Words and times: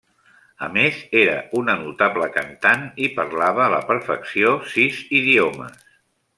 A 0.67 0.69
més, 0.77 0.95
era 1.19 1.35
una 1.59 1.75
notable 1.81 2.31
cantant, 2.39 2.87
i 3.09 3.11
parlava 3.21 3.63
a 3.69 3.71
la 3.77 3.85
perfecció 3.93 4.57
sis 4.75 5.07
idiomes. 5.23 5.81